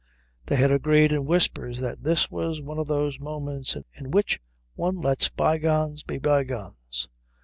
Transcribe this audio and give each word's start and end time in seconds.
They 0.47 0.55
had 0.55 0.71
agreed 0.71 1.11
in 1.11 1.27
whispers 1.27 1.79
that 1.79 2.01
this 2.01 2.31
was 2.31 2.59
one 2.59 2.79
of 2.79 2.87
those 2.87 3.19
moments 3.19 3.77
in 3.93 4.09
which 4.09 4.39
one 4.73 4.99
lets 4.99 5.29
bygones 5.29 6.01
be 6.01 6.17
bygones. 6.17 7.07